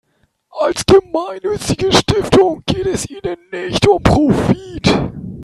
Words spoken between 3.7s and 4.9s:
um Profit.